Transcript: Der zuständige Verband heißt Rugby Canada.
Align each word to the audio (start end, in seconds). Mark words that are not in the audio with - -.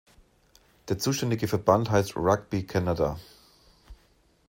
Der 0.89 0.97
zuständige 0.97 1.47
Verband 1.47 1.91
heißt 1.91 2.13
Rugby 2.15 2.65
Canada. 2.65 3.19